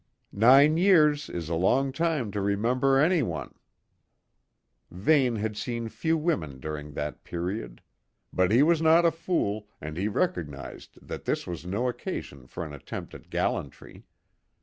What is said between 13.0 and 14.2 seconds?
at gallantry.